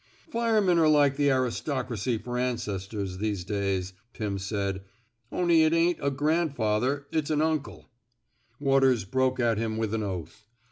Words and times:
Firemen 0.31 0.79
're 0.79 0.87
like 0.89 1.15
the 1.15 1.29
aristocracy 1.29 2.17
fer 2.17 2.35
ancestors 2.35 3.19
these 3.19 3.43
days," 3.43 3.93
Pim 4.13 4.39
said. 4.39 4.81
On'y 5.31 5.61
it 5.63 5.73
ain't 5.73 5.99
a 6.01 6.09
grandfather, 6.09 7.05
it's 7.11 7.29
an 7.29 7.39
uncle 7.43 7.87
—"Waters 8.59 9.05
broke 9.05 9.39
at 9.39 9.59
him 9.59 9.77
with 9.77 9.93
an 9.93 10.01
oath. 10.01 10.47